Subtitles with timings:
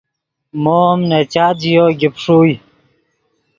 [0.63, 2.53] مو ام نے چات ژیو گیپ ݰوئے